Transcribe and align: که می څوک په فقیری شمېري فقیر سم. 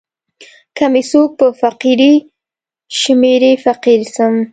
که 0.75 0.85
می 0.93 1.03
څوک 1.11 1.29
په 1.39 1.47
فقیری 1.61 2.13
شمېري 2.99 3.53
فقیر 3.65 4.01
سم. 4.15 4.33